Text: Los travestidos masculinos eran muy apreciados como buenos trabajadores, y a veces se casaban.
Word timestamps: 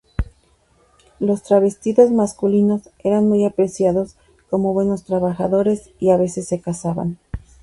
Los 1.19 1.43
travestidos 1.43 2.09
masculinos 2.09 2.89
eran 3.03 3.27
muy 3.29 3.45
apreciados 3.45 4.15
como 4.49 4.73
buenos 4.73 5.03
trabajadores, 5.03 5.91
y 5.99 6.09
a 6.09 6.17
veces 6.17 6.47
se 6.47 6.59
casaban. 6.59 7.19